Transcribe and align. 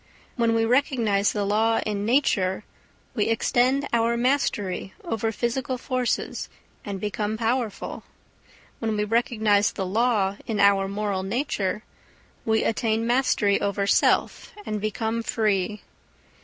When 0.35 0.55
we 0.55 0.65
recognise 0.65 1.31
the 1.31 1.45
law 1.45 1.77
in 1.85 2.07
nature 2.07 2.63
we 3.13 3.25
extend 3.25 3.87
our 3.93 4.17
mastery 4.17 4.95
over 5.03 5.31
physical 5.31 5.77
forces 5.77 6.49
and 6.83 6.99
become 6.99 7.37
powerful; 7.37 8.01
when 8.79 8.97
we 8.97 9.03
recognise 9.03 9.71
the 9.71 9.85
law 9.85 10.37
in 10.47 10.59
our 10.59 10.87
moral 10.87 11.21
nature 11.21 11.83
we 12.45 12.63
attain 12.63 13.05
mastery 13.05 13.61
over 13.61 13.85
self 13.85 14.53
and 14.65 14.81
become 14.81 15.21
free. 15.21 15.83